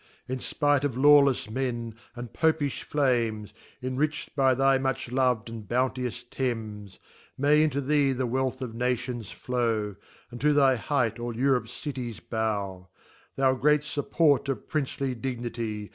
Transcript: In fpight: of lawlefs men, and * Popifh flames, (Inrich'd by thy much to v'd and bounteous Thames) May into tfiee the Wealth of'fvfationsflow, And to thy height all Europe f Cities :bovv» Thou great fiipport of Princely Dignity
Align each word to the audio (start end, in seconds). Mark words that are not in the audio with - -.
In 0.27 0.39
fpight: 0.39 0.83
of 0.83 0.95
lawlefs 0.95 1.47
men, 1.47 1.93
and 2.15 2.33
* 2.33 2.33
Popifh 2.33 2.81
flames, 2.81 3.53
(Inrich'd 3.83 4.35
by 4.35 4.55
thy 4.55 4.79
much 4.79 5.05
to 5.05 5.11
v'd 5.11 5.47
and 5.47 5.67
bounteous 5.67 6.23
Thames) 6.23 6.97
May 7.37 7.61
into 7.61 7.83
tfiee 7.83 8.17
the 8.17 8.25
Wealth 8.25 8.61
of'fvfationsflow, 8.61 9.95
And 10.31 10.41
to 10.41 10.53
thy 10.53 10.75
height 10.77 11.19
all 11.19 11.37
Europe 11.37 11.65
f 11.65 11.69
Cities 11.69 12.19
:bovv» 12.19 12.87
Thou 13.35 13.53
great 13.53 13.81
fiipport 13.81 14.49
of 14.49 14.67
Princely 14.67 15.13
Dignity 15.13 15.89